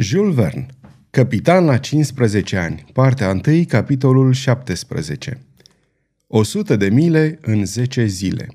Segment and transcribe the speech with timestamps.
[0.00, 0.66] Jules Verne
[1.10, 5.40] Capitan la 15 ani, partea 1, capitolul 17
[6.26, 8.48] 100 de mile în 10 zile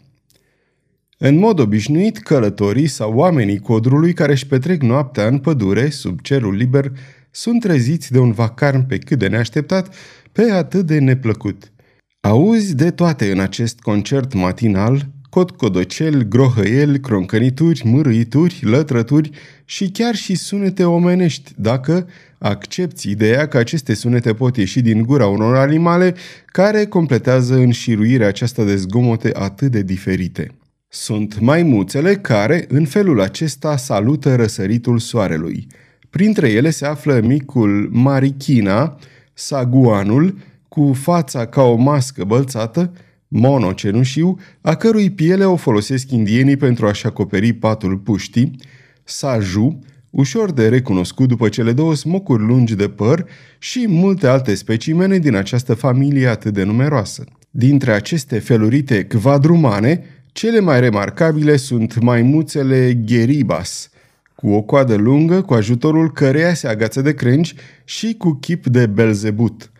[1.18, 6.56] În mod obișnuit, călătorii sau oamenii codrului care își petrec noaptea în pădure, sub cerul
[6.56, 6.92] liber,
[7.32, 9.96] sunt treziți de un vacarm pe cât de neașteptat,
[10.32, 11.71] pe atât de neplăcut.
[12.20, 19.29] Auzi de toate în acest concert matinal, codcodocel, grohăieli, croncănituri, mârâituri, lătrături
[19.66, 22.07] și chiar și sunete omenești, dacă
[22.38, 28.63] accepti ideea că aceste sunete pot ieși din gura unor animale care completează înșiruirea aceasta
[28.63, 30.52] de zgomote atât de diferite.
[30.88, 35.67] Sunt maimuțele care, în felul acesta, salută răsăritul soarelui.
[36.09, 38.97] Printre ele se află micul Marichina,
[39.34, 42.91] saguanul, cu fața ca o mască bălțată,
[43.34, 48.56] monocenușiu, a cărui piele o folosesc indienii pentru a-și acoperi patul puștii,
[49.04, 53.26] saju, ușor de recunoscut după cele două smocuri lungi de păr
[53.59, 57.23] și multe alte specimene din această familie atât de numeroasă.
[57.50, 63.90] Dintre aceste felurite quadrumane, cele mai remarcabile sunt maimuțele Geribas,
[64.36, 68.86] cu o coadă lungă cu ajutorul căreia se agață de crengi și cu chip de
[68.86, 69.68] belzebut–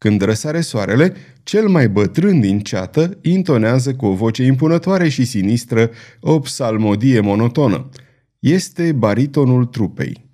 [0.00, 1.12] când răsare soarele,
[1.42, 7.88] cel mai bătrân din ceată intonează cu o voce impunătoare și sinistră o psalmodie monotonă.
[8.38, 10.28] Este baritonul trupei.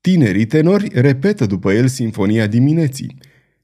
[0.00, 3.16] Tinerii tenori repetă după el sinfonia dimineții.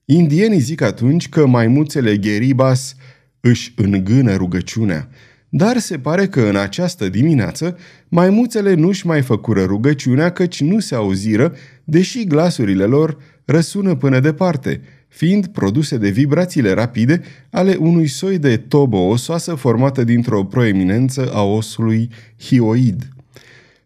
[0.05, 2.95] Indienii zic atunci că maimuțele Geribas
[3.41, 5.09] își îngână rugăciunea,
[5.49, 10.95] dar se pare că în această dimineață maimuțele nu-și mai făcură rugăciunea căci nu se
[10.95, 14.81] auziră, deși glasurile lor răsună până departe–
[15.13, 21.43] fiind produse de vibrațiile rapide ale unui soi de tobă osoasă formată dintr-o proeminență a
[21.43, 22.09] osului
[22.41, 23.09] hioid.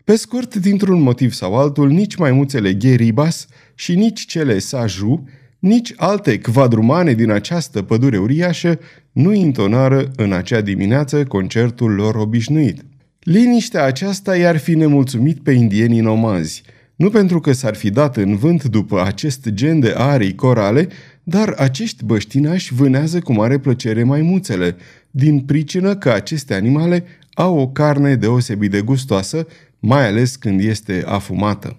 [0.05, 6.41] Pe scurt, dintr-un motiv sau altul, nici maimuțele Geribas și nici cele Saju, nici alte
[6.41, 8.79] quadrumane din această pădure uriașă
[9.12, 12.84] nu intonară în acea dimineață concertul lor obișnuit.
[13.21, 16.62] Liniștea aceasta i-ar fi nemulțumit pe indienii nomazi,
[16.97, 20.89] nu pentru că s-ar fi dat în vânt după acest gen de arii corale,
[21.23, 24.77] dar acești băștinași vânează cu mare plăcere maimuțele,
[25.11, 27.05] din pricină că aceste animale
[27.35, 29.47] au o carne deosebit de gustoasă,
[29.79, 31.79] mai ales când este afumată.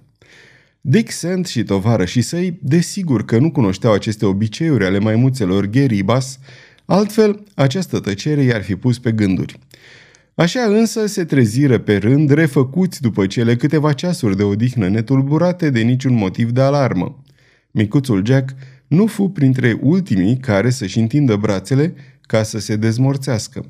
[0.81, 1.65] Dick Sand și
[2.05, 6.39] și săi, desigur că nu cunoșteau aceste obiceiuri ale maimuțelor Geribas,
[6.85, 9.59] altfel această tăcere i-ar fi pus pe gânduri.
[10.37, 15.79] Așa însă se treziră pe rând, refăcuți după cele câteva ceasuri de odihnă netulburate de
[15.79, 17.23] niciun motiv de alarmă.
[17.71, 18.55] Micuțul Jack
[18.87, 23.65] nu fu printre ultimii care să-și întindă brațele ca să se dezmorțească.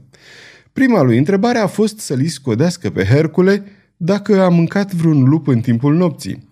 [0.74, 3.64] Prima lui întrebare a fost să-l scodească pe Hercule
[3.98, 6.48] dacă a mâncat vreun lup în timpul nopții.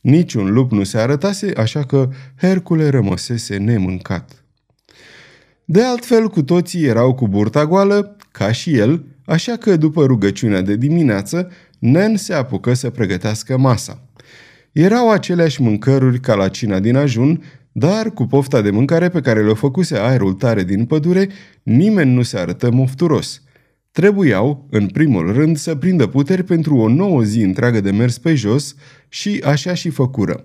[0.00, 4.44] Niciun lup nu se arătase, așa că Hercule rămăsese nemâncat.
[5.64, 10.60] De altfel, cu toții erau cu burta goală, ca și el, așa că după rugăciunea
[10.60, 14.08] de dimineață, Nen se apucă să pregătească masa.
[14.72, 17.42] Erau aceleași mâncăruri ca la cina din ajun,
[17.72, 21.28] dar cu pofta de mâncare pe care le-o făcuse aerul tare din pădure,
[21.62, 23.42] nimeni nu se arătă mofturos.
[23.92, 28.34] Trebuiau, în primul rând, să prindă puteri pentru o nouă zi întreagă de mers pe
[28.34, 28.74] jos
[29.08, 30.44] și așa și făcură.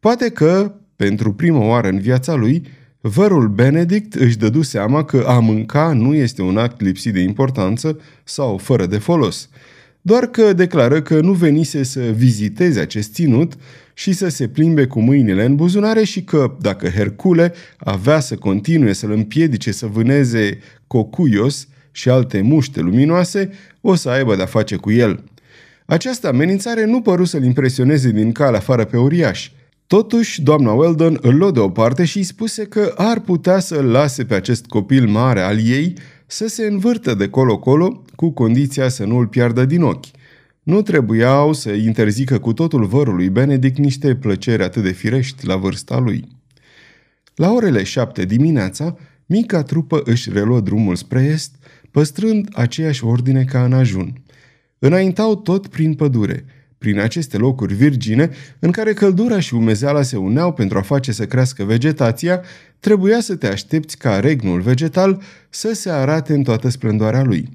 [0.00, 2.62] Poate că, pentru prima oară în viața lui,
[3.00, 8.00] vărul Benedict își dădu seama că a mânca nu este un act lipsit de importanță
[8.24, 9.48] sau fără de folos–
[10.02, 13.52] doar că declară că nu venise să viziteze acest ținut
[13.94, 18.92] și să se plimbe cu mâinile în buzunare și că, dacă Hercule avea să continue
[18.92, 23.50] să-l împiedice să vâneze cocuios și alte muște luminoase,
[23.80, 25.24] o să aibă de-a face cu el.
[25.86, 29.50] Această amenințare nu păru să-l impresioneze din cal afară pe uriaș.
[29.96, 34.34] Totuși, doamna Weldon îl luă deoparte și îi spuse că ar putea să-l lase pe
[34.34, 35.94] acest copil mare al ei
[36.26, 40.06] să se învârtă de colo-colo cu condiția să nu îl piardă din ochi.
[40.62, 45.98] Nu trebuiau să interzică cu totul vărului Benedict niște plăceri atât de firești la vârsta
[45.98, 46.28] lui.
[47.34, 51.54] La orele șapte dimineața, mica trupă își reluă drumul spre est,
[51.90, 54.22] păstrând aceeași ordine ca în ajun.
[54.78, 56.44] Înaintau tot prin pădure,
[56.80, 61.26] prin aceste locuri virgine, în care căldura și umezeala se uneau pentru a face să
[61.26, 62.42] crească vegetația,
[62.80, 67.48] trebuia să te aștepți ca regnul vegetal să se arate în toată splendoarea lui–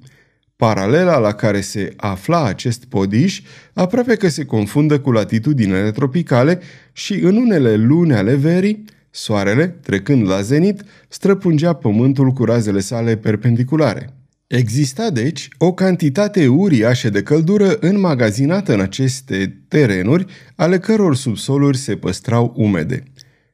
[0.56, 3.42] Paralela la care se afla acest podiș
[3.74, 6.60] aproape că se confundă cu latitudinele tropicale
[6.94, 13.18] și în unele luni ale verii, soarele, trecând la zenit, străpungea pământul cu razele sale
[13.18, 14.14] perpendiculare.
[14.47, 20.25] Exista, deci, o cantitate uriașă de căldură înmagazinată în aceste terenuri,
[20.56, 23.03] ale căror subsoluri se păstrau umede.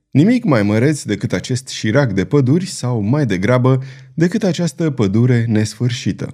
[0.10, 3.84] Nimic mai măreț decât acest șirac de păduri sau, mai degrabă,
[4.14, 6.30] decât această pădure nesfârșită.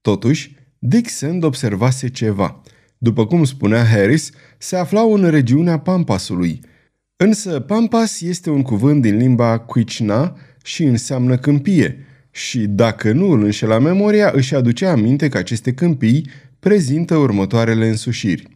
[0.00, 2.62] Totuși, Dick Sand observase ceva.
[2.98, 6.60] După cum spunea Harris, se aflau în regiunea Pampasului.
[7.16, 11.96] Însă Pampas este un cuvânt din limba Quichna și înseamnă câmpie–
[12.30, 16.26] și, dacă nu îl înșela memoria, își aducea aminte că aceste câmpii
[16.58, 18.48] prezintă următoarele însușiri.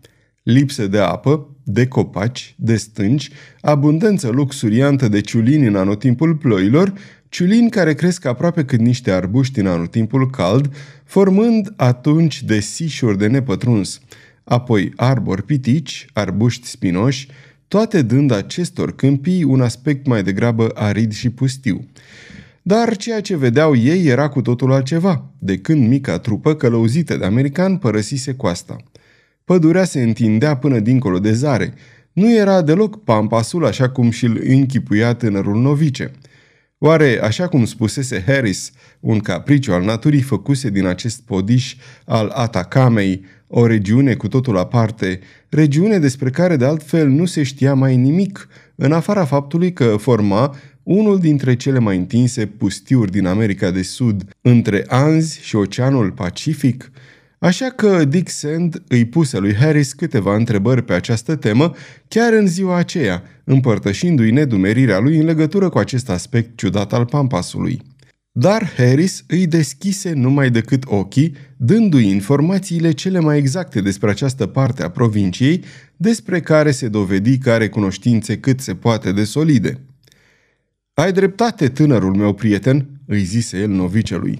[0.42, 3.30] Lipsă de apă, de copaci, de stânci,
[3.60, 6.92] abundență luxuriantă de ciulini în anotimpul ploilor,
[7.28, 10.74] ciulini care cresc aproape cât niște arbuști în anotimpul cald,
[11.04, 14.00] formând atunci de sișuri de nepătruns,
[14.44, 17.28] apoi arbori pitici, arbuști spinoși,
[17.68, 21.86] toate dând acestor câmpii un aspect mai degrabă arid și pustiu.
[22.66, 27.24] Dar ceea ce vedeau ei era cu totul altceva, de când mica trupă călăuzită de
[27.24, 28.76] american părăsise coasta.
[29.44, 31.74] Pădurea se întindea până dincolo de zare.
[32.12, 36.10] Nu era deloc pampasul așa cum și-l închipuia tânărul novice.
[36.78, 43.24] Oare, așa cum spusese Harris, un capriciu al naturii făcuse din acest podiș al Atacamei
[43.46, 48.48] o regiune cu totul aparte, regiune despre care de altfel nu se știa mai nimic,
[48.74, 54.24] în afara faptului că forma unul dintre cele mai întinse pustiuri din America de Sud,
[54.40, 56.90] între Anzi și Oceanul Pacific,
[57.38, 61.74] așa că Dick Sand îi puse lui Harris câteva întrebări pe această temă
[62.08, 67.80] chiar în ziua aceea, împărtășindu-i nedumerirea lui în legătură cu acest aspect ciudat al pampasului.
[68.36, 74.82] Dar Harris îi deschise numai decât ochii, dându-i informațiile cele mai exacte despre această parte
[74.82, 75.64] a provinciei,
[75.96, 79.80] despre care se dovedi că are cunoștințe cât se poate de solide.
[80.94, 84.38] Ai dreptate, tânărul meu prieten, îi zise el novicelui.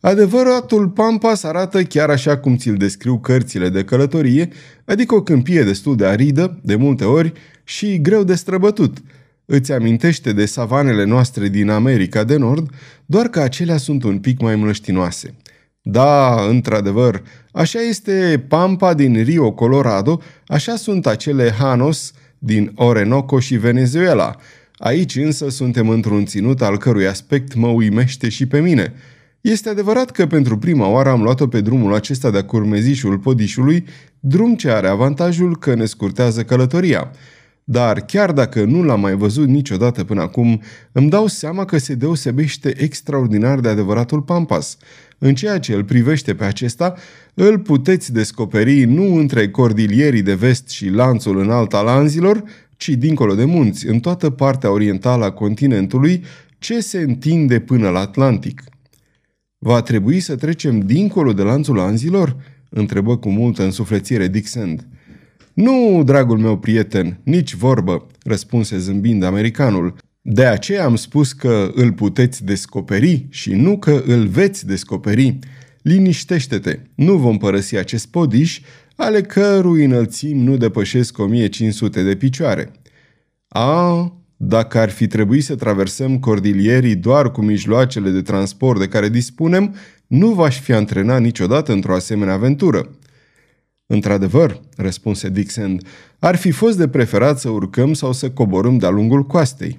[0.00, 4.48] Adevăratul Pampas arată chiar așa cum ți-l descriu cărțile de călătorie,
[4.84, 7.32] adică o câmpie destul de aridă, de multe ori,
[7.64, 8.98] și greu de străbătut.
[9.44, 12.70] Îți amintește de savanele noastre din America de Nord,
[13.06, 15.34] doar că acelea sunt un pic mai mlăștinoase.
[15.82, 17.22] Da, într-adevăr,
[17.52, 24.36] așa este Pampa din Rio Colorado, așa sunt acele Hanos din Orinoco și Venezuela–
[24.84, 28.92] Aici însă suntem într-un ținut al cărui aspect mă uimește și pe mine.
[29.40, 33.84] Este adevărat că pentru prima oară am luat-o pe drumul acesta de-a curmezișul podișului,
[34.20, 37.10] drum ce are avantajul că ne scurtează călătoria.
[37.64, 41.94] Dar chiar dacă nu l-am mai văzut niciodată până acum, îmi dau seama că se
[41.94, 44.76] deosebește extraordinar de adevăratul Pampas.
[45.18, 46.94] În ceea ce îl privește pe acesta,
[47.34, 52.42] îl puteți descoperi nu între cordilierii de vest și lanțul înalt al anzilor,
[52.76, 56.24] ci dincolo de munți, în toată partea orientală a continentului,
[56.58, 58.62] ce se întinde până la Atlantic.
[59.58, 62.36] Va trebui să trecem dincolo de lanțul anzilor?
[62.74, 64.86] întrebă cu multă însuflețire Dick Sand.
[65.54, 69.96] Nu, dragul meu prieten, nici vorbă, răspunse zâmbind americanul.
[70.20, 75.38] De aceea am spus că îl puteți descoperi și nu că îl veți descoperi.
[75.82, 78.60] Liniștește-te, nu vom părăsi acest podiș
[78.96, 82.72] ale cărui înălțimi nu depășesc 1500 de picioare.
[83.48, 89.08] A, dacă ar fi trebuit să traversăm cordilierii doar cu mijloacele de transport de care
[89.08, 89.74] dispunem,
[90.06, 92.90] nu v-aș fi antrenat niciodată într-o asemenea aventură.
[93.86, 95.80] Într-adevăr, răspunse Dixon,
[96.18, 99.78] ar fi fost de preferat să urcăm sau să coborâm de-a lungul coastei.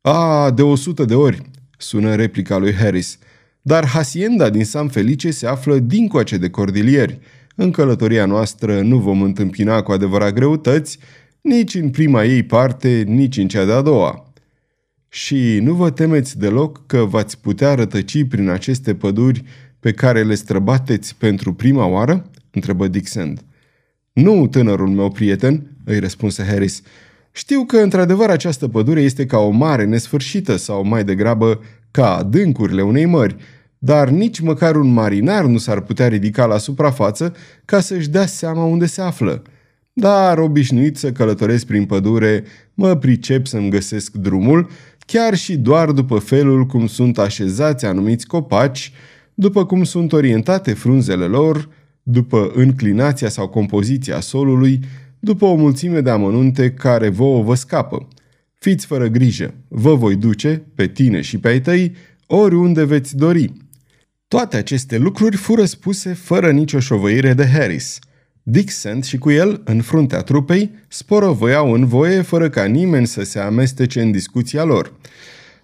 [0.00, 1.42] A, de o sută de ori,
[1.78, 3.18] sună replica lui Harris,
[3.62, 7.18] dar Hacienda din San Felice se află dincoace de cordilieri–
[7.54, 10.98] în călătoria noastră nu vom întâmpina cu adevărat greutăți,
[11.40, 14.32] nici în prima ei parte, nici în cea de-a doua.
[15.08, 19.44] Și nu vă temeți deloc că v-ați putea rătăci prin aceste păduri
[19.80, 22.30] pe care le străbateți pentru prima oară?
[22.50, 23.38] întrebă Dixon.
[24.12, 26.82] Nu, tânărul meu prieten, îi răspunse Harris.
[27.32, 32.82] Știu că, într-adevăr, această pădure este ca o mare nesfârșită sau, mai degrabă, ca adâncurile
[32.82, 33.36] unei mări,
[33.84, 38.64] dar nici măcar un marinar nu s-ar putea ridica la suprafață ca să-și dea seama
[38.64, 39.42] unde se află.
[39.92, 46.18] Dar, obișnuit să călătoresc prin pădure, mă pricep să-mi găsesc drumul, chiar și doar după
[46.18, 48.92] felul cum sunt așezați anumiți copaci,
[49.34, 51.68] după cum sunt orientate frunzele lor,
[52.02, 54.80] după înclinația sau compoziția solului,
[55.18, 58.08] după o mulțime de amănunte care vouă vă scapă.
[58.58, 61.92] Fiți fără grijă, vă voi duce, pe tine și pe ai tăi,
[62.26, 63.52] oriunde veți dori.
[64.34, 67.98] Toate aceste lucruri fură spuse fără nicio șovăire de Harris.
[68.42, 73.38] Dixon și cu el, în fruntea trupei, sporovăiau în voie fără ca nimeni să se
[73.38, 74.92] amestece în discuția lor.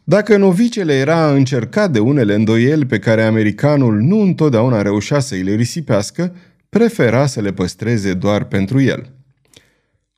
[0.04, 5.42] Dacă novicele era încercat de unele îndoieli pe care americanul nu întotdeauna reușea să îi
[5.42, 6.34] le risipească,
[6.68, 9.19] prefera să le păstreze doar pentru el.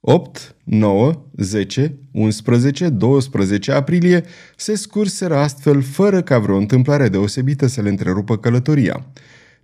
[0.04, 4.24] 8, 9, 10, 11, 12 aprilie
[4.56, 9.06] se scurseră astfel fără ca vreo întâmplare deosebită să le întrerupă călătoria.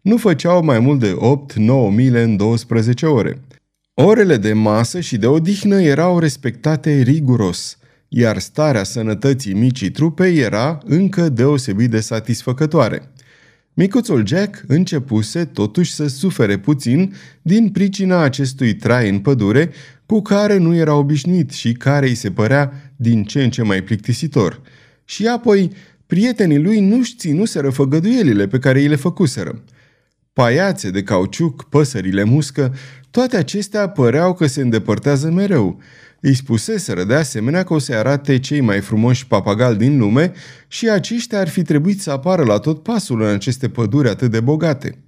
[0.00, 1.16] Nu făceau mai mult de
[1.54, 3.40] 8-9 mile în 12 ore.
[3.94, 7.78] Orele de masă și de odihnă erau respectate riguros,
[8.08, 13.12] iar starea sănătății micii trupe era încă deosebit de satisfăcătoare.
[13.74, 19.70] Micuțul Jack începuse totuși să sufere puțin din pricina acestui trai în pădure
[20.08, 23.82] cu care nu era obișnuit și care îi se părea din ce în ce mai
[23.82, 24.60] plictisitor.
[25.04, 25.72] Și apoi,
[26.06, 29.62] prietenii lui nu-și ținuseră făgăduielile pe care îi le făcuseră.
[30.32, 32.74] Paiațe de cauciuc, păsările muscă,
[33.10, 35.80] toate acestea păreau că se îndepărtează mereu.
[36.20, 40.32] Îi spuseseră de asemenea că o să arate cei mai frumoși papagali din lume
[40.68, 44.40] și aceștia ar fi trebuit să apară la tot pasul în aceste păduri atât de
[44.40, 44.98] bogate.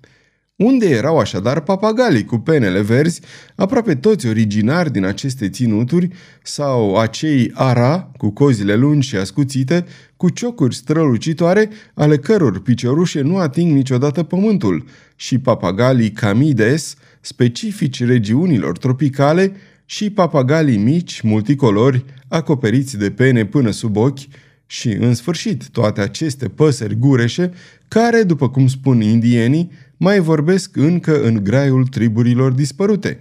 [0.62, 3.20] Unde erau așadar papagalii cu penele verzi,
[3.56, 6.08] aproape toți originari din aceste ținuturi,
[6.42, 9.84] sau acei ara cu cozile lungi și ascuțite,
[10.16, 14.84] cu ciocuri strălucitoare, ale căror piciorușe nu ating niciodată pământul,
[15.16, 19.52] și papagalii camides, specifici regiunilor tropicale,
[19.84, 24.28] și papagalii mici, multicolori, acoperiți de pene până sub ochi,
[24.66, 27.52] și, în sfârșit, toate aceste păsări gureșe,
[27.88, 29.70] care, după cum spun indienii,
[30.02, 33.20] mai vorbesc încă în graiul triburilor dispărute.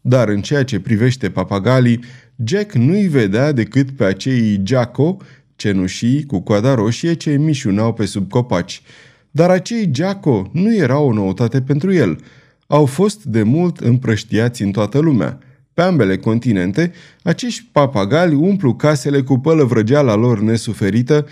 [0.00, 2.00] Dar în ceea ce privește papagalii,
[2.44, 5.16] Jack nu-i vedea decât pe acei Jaco,
[5.56, 8.82] cenușii cu coada roșie ce mișunau pe sub copaci.
[9.30, 12.18] Dar acei Jaco nu erau o noutate pentru el.
[12.66, 15.38] Au fost de mult împrăștiați în toată lumea.
[15.74, 16.92] Pe ambele continente,
[17.22, 21.26] acești papagali umplu casele cu pălăvrăgeala lor nesuferită,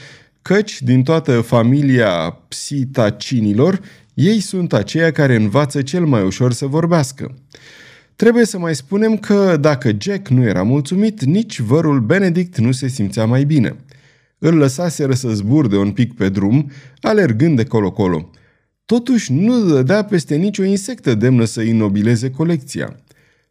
[0.47, 3.81] căci din toată familia psitacinilor
[4.15, 7.35] ei sunt aceia care învață cel mai ușor să vorbească.
[8.17, 12.89] Trebuie să mai spunem că dacă Jack nu era mulțumit, nici vărul Benedict nu se
[12.89, 13.77] simțea mai bine.
[14.39, 18.31] Îl lăsaseră să zburde un pic pe drum, alergând de colo-colo.
[18.85, 22.97] Totuși nu dădea peste nicio insectă demnă să inobileze colecția.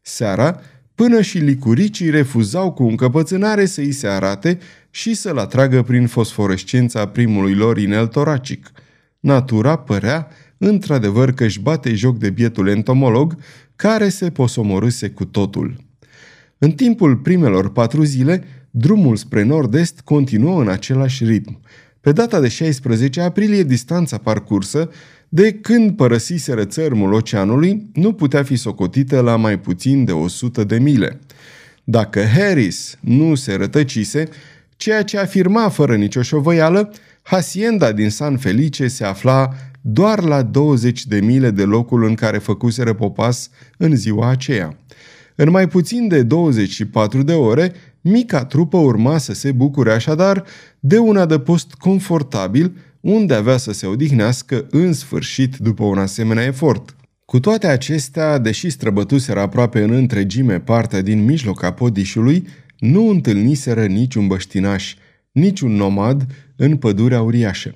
[0.02, 0.62] Seara,
[0.96, 4.58] până și licuricii refuzau cu încăpățânare să îi se arate
[4.90, 8.72] și să-l atragă prin fosforescența primului lor inel toracic.
[9.20, 13.36] Natura părea într-adevăr că își bate joc de bietul entomolog
[13.76, 15.76] care se posomorâse cu totul.
[16.58, 21.60] În timpul primelor patru zile, drumul spre nord-est continuă în același ritm.
[22.02, 24.90] Pe data de 16 aprilie, distanța parcursă,
[25.30, 30.80] de când părăsiseră țărmul oceanului, nu putea fi socotită la mai puțin de 100 de
[30.80, 31.20] mile.
[31.84, 34.28] Dacă Harris nu se rătăcise,
[34.78, 36.92] ceea ce afirma fără nicio șovăială,
[37.22, 42.38] Hacienda din San Felice se afla doar la 20 de mile de locul în care
[42.38, 44.78] făcuseră popas în ziua aceea.
[45.36, 50.44] În mai puțin de 24 de ore, mica trupă urma să se bucure așadar
[50.80, 56.96] de un adăpost confortabil unde avea să se odihnească în sfârșit după un asemenea efort.
[57.26, 62.48] Cu toate acestea, deși străbătuseră aproape în întregime partea din mijloc a podișului,
[62.80, 64.96] nu întâlniseră niciun băștinaș,
[65.32, 67.74] niciun nomad în pădurea uriașă.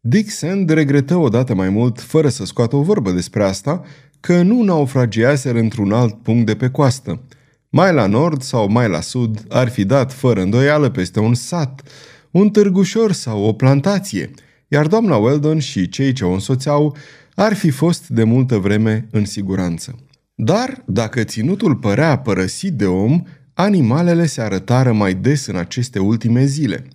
[0.00, 3.84] Dick Sand regretă odată mai mult, fără să scoată o vorbă despre asta,
[4.20, 7.22] că nu naufragiaseră într-un alt punct de pe coastă.
[7.68, 11.82] Mai la nord sau mai la sud ar fi dat fără îndoială peste un sat,
[12.30, 14.30] un târgușor sau o plantație,
[14.68, 16.96] iar doamna Weldon și cei ce o însoțeau
[17.34, 19.98] ar fi fost de multă vreme în siguranță.
[20.34, 23.22] Dar, dacă ținutul părea părăsit de om,
[23.54, 26.84] animalele se arătară mai des în aceste ultime zile–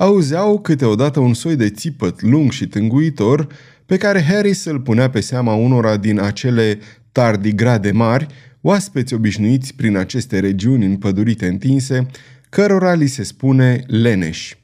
[0.00, 3.46] auzeau câteodată un soi de țipăt lung și tânguitor
[3.86, 6.78] pe care Harris îl punea pe seama unora din acele
[7.12, 8.26] tardigrade mari,
[8.60, 12.06] oaspeți obișnuiți prin aceste regiuni împădurite întinse,
[12.48, 14.59] cărora li se spune leneși.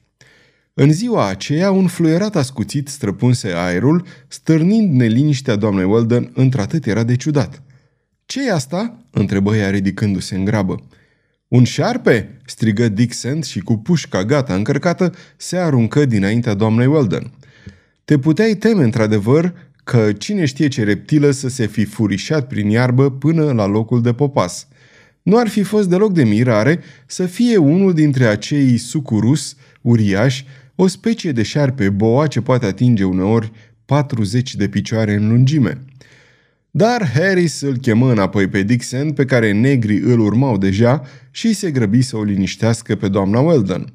[0.79, 7.15] În ziua aceea, un fluierat ascuțit străpunse aerul, stârnind neliniștea doamnei Weldon într-atât era de
[7.15, 7.61] ciudat.
[8.25, 10.87] ce e asta?" întrebă ea ridicându-se în grabă.
[11.47, 17.31] Un șarpe?" strigă Dixon și cu pușca gata încărcată se aruncă dinaintea doamnei Weldon.
[18.05, 19.53] Te puteai teme într-adevăr
[19.83, 24.13] că cine știe ce reptilă să se fi furișat prin iarbă până la locul de
[24.13, 24.67] popas.
[25.21, 30.45] Nu ar fi fost deloc de mirare să fie unul dintre acei sucurus uriași,
[30.79, 33.51] o specie de șarpe boa ce poate atinge uneori
[33.85, 35.85] 40 de picioare în lungime.
[36.71, 41.71] Dar Harris îl chemă înapoi pe Dixon, pe care negrii îl urmau deja, și se
[41.71, 43.91] grăbi să o liniștească pe doamna Weldon.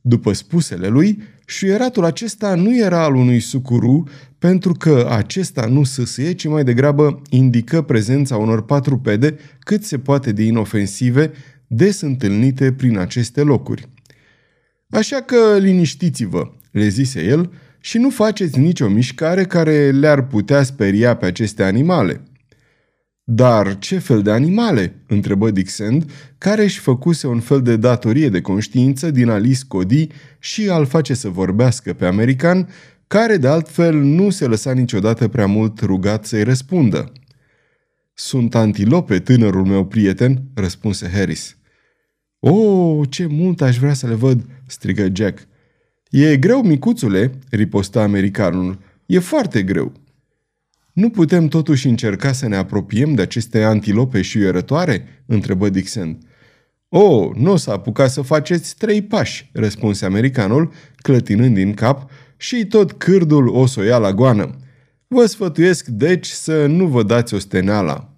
[0.00, 4.08] După spusele lui, șuieratul acesta nu era al unui sucuru,
[4.38, 10.32] pentru că acesta nu săsâie, ci mai degrabă indică prezența unor patrupede cât se poate
[10.32, 11.32] de inofensive,
[11.66, 13.88] des întâlnite prin aceste locuri.
[14.96, 21.16] Așa că liniștiți-vă, le zise el, și nu faceți nicio mișcare care le-ar putea speria
[21.16, 22.20] pe aceste animale.
[23.24, 24.94] Dar ce fel de animale?
[25.06, 30.06] întrebă Dixend, care își făcuse un fel de datorie de conștiință din a scodi
[30.38, 32.68] și al face să vorbească pe american,
[33.06, 37.12] care de altfel nu se lăsa niciodată prea mult rugat să-i răspundă.
[38.14, 41.55] Sunt antilope, tânărul meu prieten, răspunse Harris.
[42.38, 45.46] O, oh, ce mult aș vrea să le văd, strigă Jack.
[46.10, 48.78] E greu, micuțule, riposta americanul.
[49.06, 49.92] E foarte greu.
[50.92, 55.22] Nu putem totuși încerca să ne apropiem de aceste antilope și ierătoare?
[55.26, 56.18] întrebă Dixon.
[56.88, 62.10] O, oh, nu o să apucați să faceți trei pași, răspunse americanul, clătinând din cap,
[62.36, 64.56] și tot cârdul o să o ia la goană.
[65.06, 68.14] Vă sfătuiesc, deci, să nu vă dați o steneala.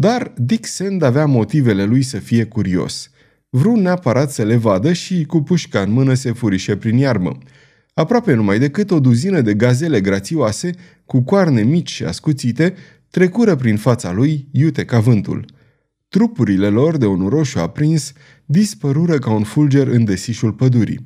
[0.00, 3.10] Dar Dick Sand avea motivele lui să fie curios.
[3.48, 7.38] Vreau neapărat să le vadă și, cu pușca în mână, se furișe prin iarmă.
[7.94, 10.70] Aproape numai decât o duzină de gazele grațioase,
[11.04, 12.74] cu coarne mici și ascuțite,
[13.10, 15.44] trecură prin fața lui, iute ca vântul.
[16.08, 18.12] Trupurile lor de un roșu aprins
[18.44, 21.04] dispărură ca un fulger în desișul pădurii.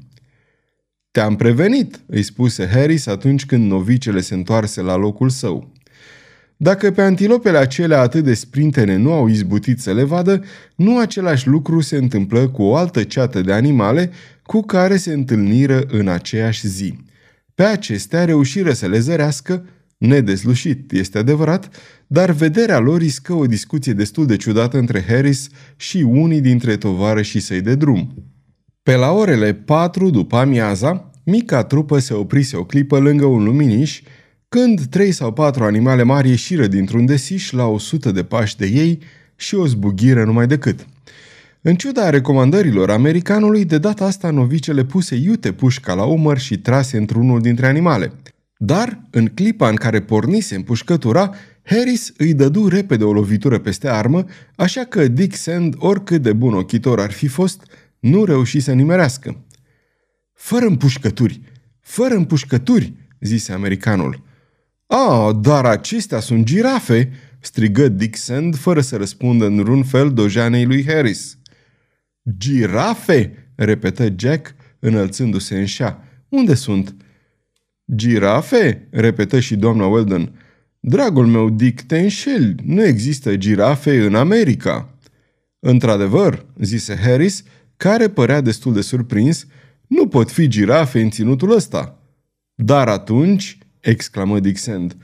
[1.10, 5.72] Te-am prevenit, îi spuse Harris atunci când novicele se întoarse la locul său.
[6.56, 10.44] Dacă pe antilopele acelea atât de sprintene nu au izbutit să le vadă,
[10.76, 14.10] nu același lucru se întâmplă cu o altă ceată de animale
[14.42, 16.98] cu care se întâlniră în aceeași zi.
[17.54, 19.66] Pe acestea reușiră să le zărească,
[19.98, 25.96] nedezlușit, este adevărat, dar vederea lor iscă o discuție destul de ciudată între Harris și
[25.96, 28.14] unii dintre tovarășii săi de drum.
[28.82, 34.02] Pe la orele patru după amiaza, mica trupă se oprise o clipă lângă un luminiș
[34.54, 38.66] când trei sau patru animale mari ieșiră dintr-un desiș la o sută de pași de
[38.66, 38.98] ei
[39.36, 40.86] și o zbugiră numai decât.
[41.60, 46.96] În ciuda recomandărilor americanului, de data asta novicele puse iute pușca la umăr și trase
[46.96, 48.12] într-unul dintre animale.
[48.56, 54.24] Dar, în clipa în care pornise împușcătura, Harris îi dădu repede o lovitură peste armă,
[54.56, 57.62] așa că Dick Sand, oricât de bun ochitor ar fi fost,
[57.98, 59.44] nu reuși să nimerească.
[60.34, 61.40] Fără împușcături!
[61.80, 64.32] Fără împușcături!" zise americanul.
[64.86, 70.64] A, dar acestea sunt girafe!" strigă Dick Sand fără să răspundă în vreun fel dojanei
[70.64, 71.38] lui Harris.
[72.38, 76.04] Girafe!" repetă Jack, înălțându-se în șa.
[76.28, 76.94] Unde sunt?"
[77.94, 80.32] Girafe?" repetă și doamna Weldon.
[80.80, 82.54] Dragul meu, Dick, te înșeli.
[82.64, 84.98] Nu există girafe în America."
[85.58, 87.42] Într-adevăr," zise Harris,
[87.76, 89.46] care părea destul de surprins,
[89.86, 91.98] nu pot fi girafe în ținutul ăsta."
[92.54, 94.96] Dar atunci, exclamă Dixend.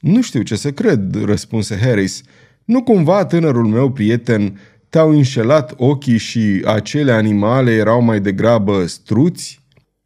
[0.00, 2.22] Nu știu ce să cred, răspunse Harris.
[2.64, 9.60] Nu cumva tânărul meu prieten te-au înșelat ochii și acele animale erau mai degrabă struți?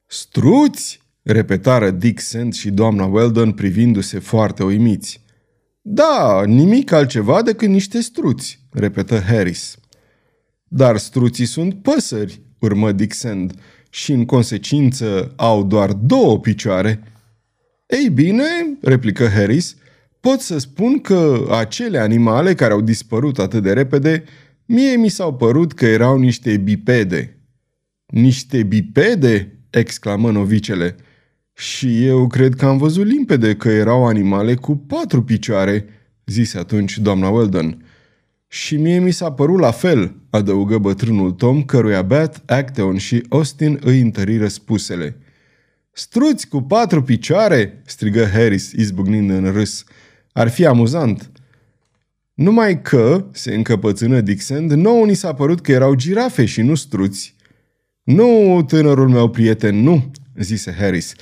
[0.06, 1.02] Struți?
[1.22, 5.20] repetară Dick Sand și doamna Weldon privindu-se foarte uimiți.
[5.80, 9.76] Da, nimic altceva decât niște struți, repetă Harris.
[10.68, 13.52] Dar struții sunt păsări, urmă Dick Sand,
[13.90, 17.00] și în consecință au doar două picioare–
[17.86, 19.76] ei bine, replică Harris,
[20.20, 24.24] pot să spun că acele animale care au dispărut atât de repede,
[24.66, 27.38] mie mi s-au părut că erau niște bipede.
[28.06, 29.58] Niște bipede?
[29.70, 30.96] exclamă novicele.
[31.52, 35.84] Și eu cred că am văzut limpede că erau animale cu patru picioare,
[36.26, 37.84] zise atunci doamna Weldon.
[38.48, 43.78] Și mie mi s-a părut la fel, adăugă bătrânul Tom, căruia Beth, Acteon și Austin
[43.82, 45.16] îi întăriră spusele.
[45.94, 49.84] Struți cu patru picioare!" strigă Harris, izbucnind în râs.
[50.32, 51.30] Ar fi amuzant."
[52.34, 57.34] Numai că, se încăpățână Dixon, nouă ni s-a părut că erau girafe și nu struți.
[58.02, 61.12] Nu, tânărul meu prieten, nu, zise Harris.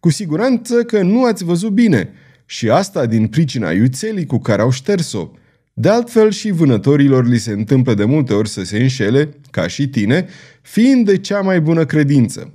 [0.00, 2.12] Cu siguranță că nu ați văzut bine
[2.46, 5.30] și asta din pricina iuțelii cu care au șters-o.
[5.72, 9.88] De altfel și vânătorilor li se întâmplă de multe ori să se înșele, ca și
[9.88, 10.26] tine,
[10.62, 12.52] fiind de cea mai bună credință.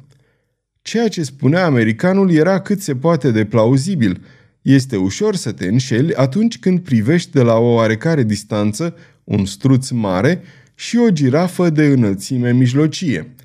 [0.87, 4.21] Ceea ce spunea americanul era cât se poate de plauzibil.
[4.61, 9.89] Este ușor să te înșeli atunci când privești de la o oarecare distanță un struț
[9.89, 10.41] mare
[10.75, 13.35] și o girafă de înălțime mijlocie.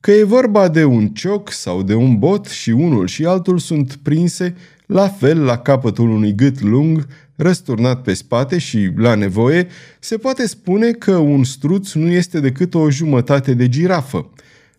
[0.00, 3.96] Că e vorba de un cioc sau de un bot și unul și altul sunt
[4.02, 4.54] prinse
[4.86, 9.66] la fel la capătul unui gât lung, răsturnat pe spate și, la nevoie,
[9.98, 14.30] se poate spune că un struț nu este decât o jumătate de girafă–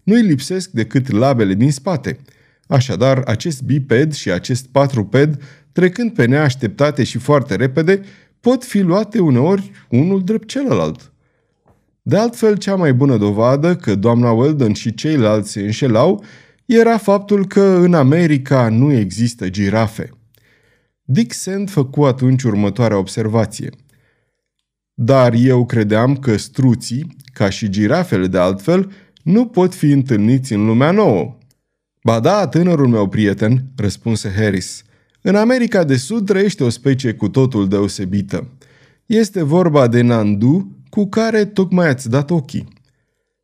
[0.03, 2.19] nu-i lipsesc decât labele din spate.
[2.67, 8.01] Așadar, acest biped și acest patruped, trecând pe neașteptate și foarte repede,
[8.39, 11.11] pot fi luate uneori unul drept celălalt.
[12.01, 16.23] De altfel, cea mai bună dovadă că doamna Weldon și ceilalți se înșelau
[16.65, 20.09] era faptul că în America nu există girafe.
[21.03, 23.69] Dick Sand făcu atunci următoarea observație.
[24.93, 28.91] Dar eu credeam că struții, ca și girafele de altfel,
[29.23, 31.37] nu pot fi întâlniți în lumea nouă.
[32.03, 34.83] Ba da, tânărul meu prieten, răspunse Harris.
[35.21, 38.47] În America de Sud trăiește o specie cu totul deosebită.
[39.05, 42.67] Este vorba de Nandu, cu care tocmai ați dat ochii.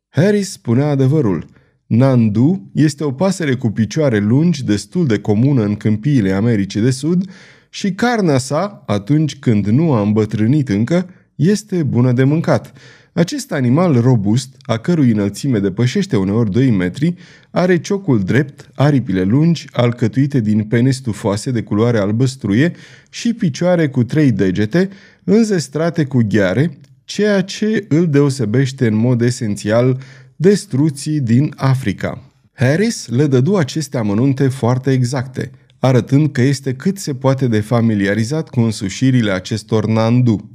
[0.08, 1.46] Harris spunea adevărul.
[1.86, 7.30] Nandu este o pasăre cu picioare lungi, destul de comună în câmpiile Americii de Sud
[7.70, 12.72] și carnea sa, atunci când nu a îmbătrânit încă, este bună de mâncat.
[13.18, 17.14] Acest animal robust, a cărui înălțime depășește uneori 2 metri,
[17.50, 22.72] are ciocul drept, aripile lungi, alcătuite din pene stufoase de culoare albăstruie
[23.10, 24.88] și picioare cu trei degete,
[25.24, 30.00] înzestrate cu gheare, ceea ce îl deosebește în mod esențial
[30.36, 32.22] de struții din Africa.
[32.52, 38.48] Harris le dădu aceste amănunte foarte exacte, arătând că este cât se poate de familiarizat
[38.48, 40.50] cu însușirile acestor nandu.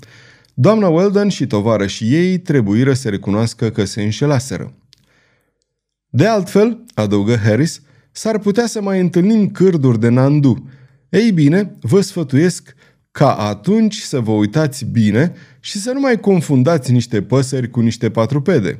[0.56, 4.74] Doamna Weldon și tovarășii ei trebuiră să recunoască că se înșelaseră.
[6.10, 10.70] De altfel, adăugă Harris, s-ar putea să mai întâlnim cârduri de nandu.
[11.10, 12.76] Ei bine, vă sfătuiesc
[13.12, 18.10] ca atunci să vă uitați bine și să nu mai confundați niște păsări cu niște
[18.10, 18.80] patrupede.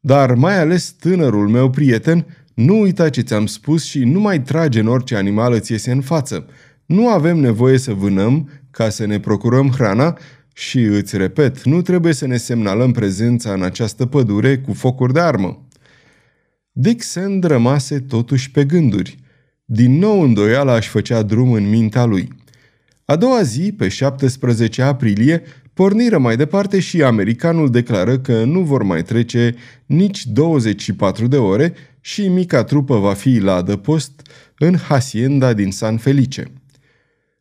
[0.00, 4.80] Dar mai ales tânărul meu prieten, nu uita ce ți-am spus și nu mai trage
[4.80, 6.46] în orice animal îți iese în față.
[6.86, 10.18] Nu avem nevoie să vânăm ca să ne procurăm hrana
[10.52, 15.20] și îți repet, nu trebuie să ne semnalăm prezența în această pădure cu focuri de
[15.20, 15.66] armă.
[16.72, 19.16] Dick Sand rămase totuși pe gânduri.
[19.64, 22.28] Din nou îndoiala își făcea drum în mintea lui.
[23.04, 25.42] A doua zi, pe 17 aprilie,
[25.74, 29.54] porniră mai departe și americanul declară că nu vor mai trece
[29.86, 35.96] nici 24 de ore și mica trupă va fi la adăpost în Hacienda din San
[35.96, 36.52] Felice.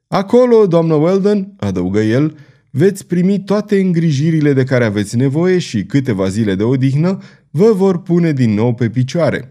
[0.08, 2.38] Acolo, doamnă Weldon, adăugă el,
[2.72, 8.02] veți primi toate îngrijirile de care aveți nevoie și câteva zile de odihnă vă vor
[8.02, 9.50] pune din nou pe picioare.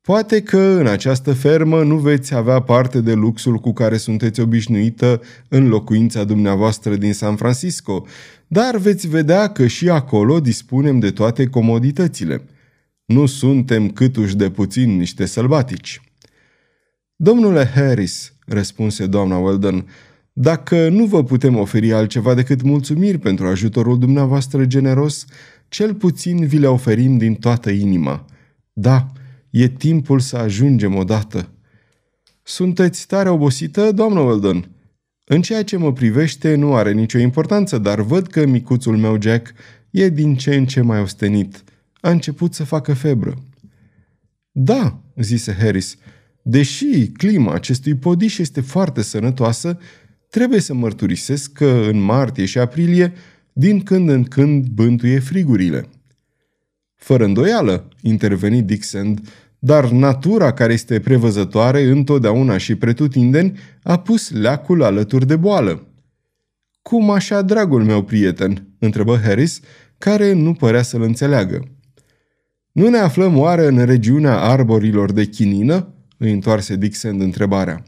[0.00, 5.22] Poate că în această fermă nu veți avea parte de luxul cu care sunteți obișnuită
[5.48, 8.06] în locuința dumneavoastră din San Francisco,
[8.46, 12.44] dar veți vedea că și acolo dispunem de toate comoditățile.
[13.04, 16.00] Nu suntem câtuși de puțin niște sălbatici.
[17.16, 19.86] Domnule Harris, răspunse doamna Weldon,
[20.40, 25.24] dacă nu vă putem oferi altceva decât mulțumiri pentru ajutorul dumneavoastră generos,
[25.68, 28.24] cel puțin vi le oferim din toată inima.
[28.72, 29.06] Da,
[29.50, 31.48] e timpul să ajungem odată.
[32.42, 34.70] Sunteți tare obosită, doamnă Weldon?
[35.24, 39.52] În ceea ce mă privește nu are nicio importanță, dar văd că micuțul meu Jack
[39.90, 41.64] e din ce în ce mai ostenit.
[42.00, 43.34] A început să facă febră.
[44.50, 45.96] Da, zise Harris,
[46.42, 49.78] deși clima acestui podiș este foarte sănătoasă,
[50.30, 53.12] trebuie să mărturisesc că în martie și aprilie,
[53.52, 55.88] din când în când bântuie frigurile.
[56.94, 59.20] Fără îndoială, interveni Dixon,
[59.58, 65.86] dar natura care este prevăzătoare întotdeauna și pretutindeni a pus leacul alături de boală.
[66.82, 69.60] Cum așa, dragul meu prieten?" întrebă Harris,
[69.98, 71.68] care nu părea să-l înțeleagă.
[72.72, 77.82] Nu ne aflăm oare în regiunea arborilor de chinină?" îi întoarse Dixon întrebarea.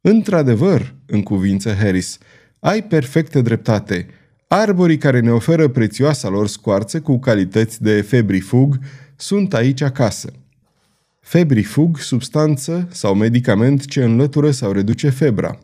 [0.00, 2.18] Într-adevăr, în cuvință Harris,
[2.58, 4.06] ai perfectă dreptate.
[4.48, 8.78] Arborii care ne oferă prețioasa lor scoarță cu calități de febrifug
[9.16, 10.32] sunt aici acasă.
[11.20, 15.58] Febrifug, substanță sau medicament ce înlătură sau reduce febra.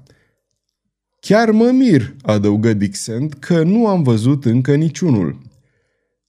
[1.20, 5.38] Chiar mă mir, adăugă Dixent, că nu am văzut încă niciunul.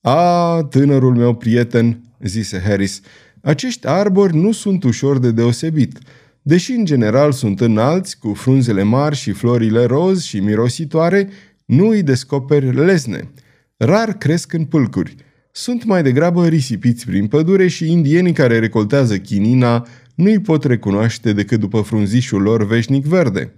[0.01, 3.01] A, tânărul meu prieten, zise Harris,
[3.41, 5.99] acești arbori nu sunt ușor de deosebit–
[6.47, 11.29] Deși în general sunt înalți, cu frunzele mari și florile roz și mirositoare,
[11.65, 13.31] nu îi descoperi lesne.
[13.77, 15.15] Rar cresc în pâlcuri.
[15.51, 21.33] Sunt mai degrabă risipiți prin pădure și indienii care recoltează chinina nu îi pot recunoaște
[21.33, 23.53] decât după frunzișul lor veșnic verde.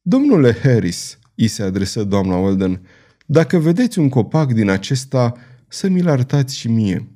[0.00, 2.80] Domnule Harris, îi se adresă doamna Weldon,
[3.26, 5.32] dacă vedeți un copac din acesta,
[5.68, 7.08] să mi-l arătați și mie.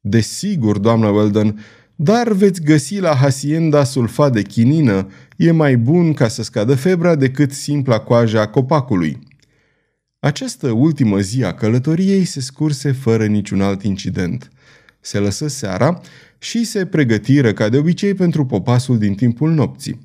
[0.00, 1.60] Desigur, doamna Weldon,
[2.02, 7.14] dar veți găsi la Hacienda sulfat de chinină, e mai bun ca să scadă febra
[7.14, 9.18] decât simpla coaja a copacului.
[10.18, 14.50] Această ultimă zi a călătoriei se scurse fără niciun alt incident.
[15.00, 16.00] Se lăsă seara
[16.38, 20.00] și se pregătiră ca de obicei pentru popasul din timpul nopții.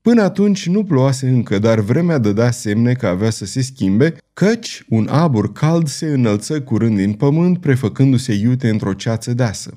[0.00, 4.84] Până atunci nu ploase încă, dar vremea dădea semne că avea să se schimbe, căci
[4.88, 9.72] un abur cald se înălță curând din pământ, prefăcându-se iute într-o ceață deasă.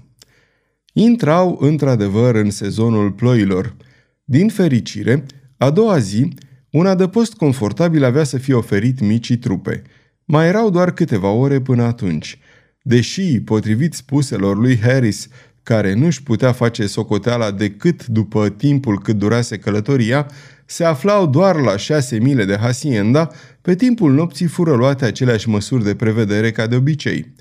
[0.94, 3.76] Intrau într-adevăr în sezonul ploilor.
[4.24, 5.26] Din fericire,
[5.58, 6.28] a doua zi,
[6.72, 9.82] un adăpost confortabil avea să fie oferit micii trupe.
[10.26, 12.40] Mai erau doar câteva ore până atunci.
[12.82, 15.28] Deși, potrivit spuselor lui Harris,
[15.64, 20.28] care nu-și putea face socoteala decât după timpul cât durase călătoria,
[20.66, 25.84] se aflau doar la șase mile de Hacienda, pe timpul nopții fură luate aceleași măsuri
[25.84, 27.34] de prevedere ca de obicei.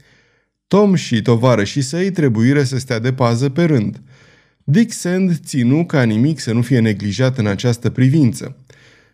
[0.70, 4.00] Tom și tovarășii săi trebuiră să stea de pază pe rând.
[4.64, 8.56] Dick Sand ținu ca nimic să nu fie neglijat în această privință.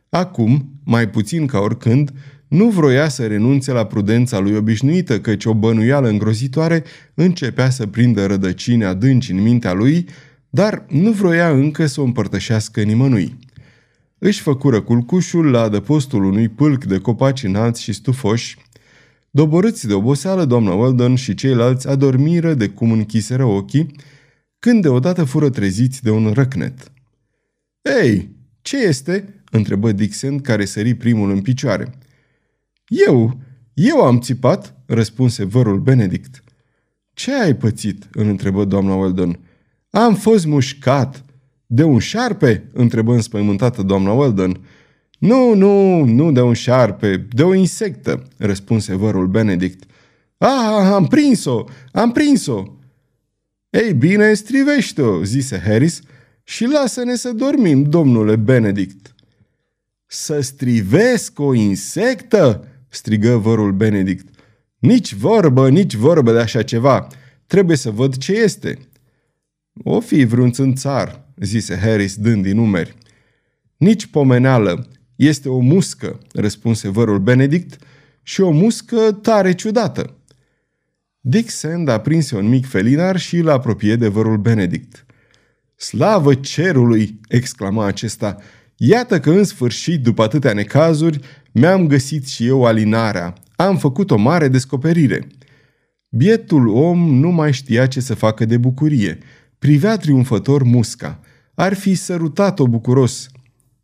[0.09, 2.13] Acum, mai puțin ca oricând,
[2.49, 8.27] nu vroia să renunțe la prudența lui obișnuită, căci o bănuială îngrozitoare începea să prindă
[8.27, 10.09] rădăcini adânci în mintea lui,
[10.51, 13.39] dar nu vroia încă să o împărtășească nimănui.
[14.19, 18.57] Își făcură culcușul la adăpostul unui pâlc de copaci înalți și stufoși.
[19.37, 23.95] Doborâți de oboseală, doamna Weldon și ceilalți adormiră de cum închiseră ochii,
[24.59, 26.93] când deodată fură treziți de un răcnet.
[28.03, 28.31] Ei,
[28.63, 31.95] ce este?" întrebă Dixon, care sări primul în picioare.
[32.89, 33.41] Eu,
[33.75, 36.45] eu am țipat, răspunse vărul Benedict.
[37.13, 38.09] Ce ai pățit?
[38.13, 39.39] îl întrebă doamna Weldon.
[39.91, 41.25] Am fost mușcat.
[41.67, 42.71] De un șarpe?
[42.73, 44.61] întrebă înspăimântată doamna Weldon.
[45.19, 49.85] Nu, nu, nu de un șarpe, de o insectă, răspunse vărul Benedict.
[50.39, 52.63] Ah, am prins-o, am prins-o.
[53.71, 56.01] Ei bine, strivește-o, zise Harris,
[56.43, 59.15] și lasă-ne să dormim, domnule Benedict.
[60.07, 62.69] Să strivesc o insectă?
[62.89, 64.29] strigă vărul Benedict.
[64.79, 67.07] Nici vorbă, nici vorbă de așa ceva.
[67.47, 68.79] Trebuie să văd ce este.
[69.85, 72.95] O fi vreunț țânțar, zise Harris dând din numeri.
[73.77, 74.89] Nici pomeneală.
[75.17, 77.79] Este o muscă, răspunse vărul Benedict,
[78.23, 80.17] și o muscă tare ciudată.
[81.21, 85.07] Dick Sand aprinse un mic felinar și îl apropie de vărul Benedict.
[85.77, 88.37] Slavă cerului!" exclama acesta.
[88.77, 91.21] Iată că în sfârșit, după atâtea necazuri,
[91.53, 93.35] mi-am găsit și eu alinarea.
[93.57, 95.27] Am făcut o mare descoperire.
[96.09, 99.19] Bietul om nu mai știa ce să facă de bucurie.
[99.59, 101.21] Privea triumfător musca.
[101.55, 103.29] Ar fi sărutat-o bucuros.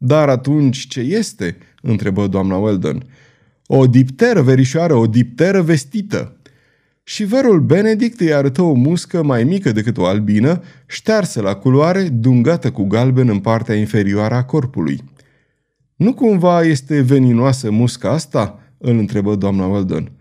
[0.05, 1.57] Dar atunci ce este?
[1.83, 3.05] întrebă doamna Weldon.
[3.67, 6.37] O dipteră, verișoară, o dipteră vestită.
[7.03, 12.03] Și vărul Benedict îi arătă o muscă mai mică decât o albină, ștearsă la culoare,
[12.03, 15.01] dungată cu galben în partea inferioară a corpului.
[15.97, 20.13] Nu cumva este veninoasă musca asta?" îl întrebă doamna Weldon.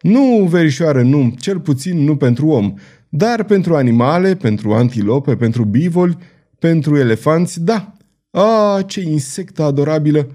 [0.00, 2.74] Nu, verișoară, nu, cel puțin nu pentru om,
[3.08, 6.18] dar pentru animale, pentru antilope, pentru bivoli,
[6.58, 7.95] pentru elefanți, da.
[8.38, 10.30] A, ce insectă adorabilă!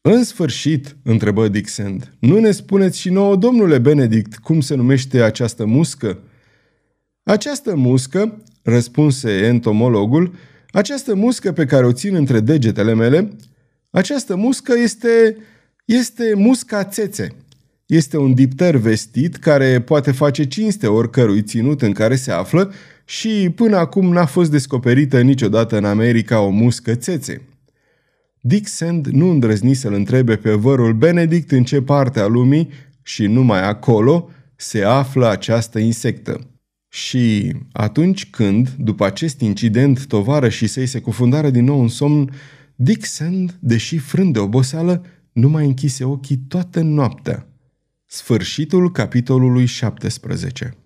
[0.00, 5.66] În sfârșit, întrebă Dixend, nu ne spuneți și nouă, domnule Benedict, cum se numește această
[5.66, 6.18] muscă?
[7.22, 10.34] Această muscă, răspunse entomologul,
[10.70, 13.36] această muscă pe care o țin între degetele mele,
[13.90, 15.36] această muscă este,
[15.84, 17.34] este musca țețe.
[17.88, 22.72] Este un dipter vestit care poate face cinste oricărui ținut în care se află
[23.04, 27.42] și până acum n-a fost descoperită niciodată în America o muscă țețe.
[28.40, 32.68] Dick Sand nu îndrăzni să-l întrebe pe vărul Benedict în ce parte a lumii
[33.02, 36.46] și numai acolo se află această insectă.
[36.88, 42.30] Și atunci când, după acest incident, tovară și săi se cufundară din nou în somn,
[42.74, 47.47] Dick Sand, deși frânt de oboseală, nu mai închise ochii toată noaptea.
[48.10, 50.78] Sfârșitul capitolului 17